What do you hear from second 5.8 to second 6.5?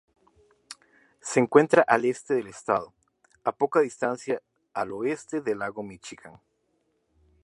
Míchigan.